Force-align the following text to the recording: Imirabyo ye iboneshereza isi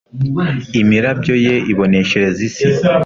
Imirabyo 0.81 1.33
ye 1.45 1.55
iboneshereza 1.71 2.39
isi 2.47 2.67